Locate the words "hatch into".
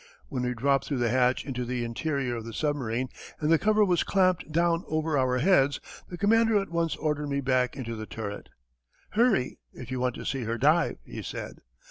1.11-1.63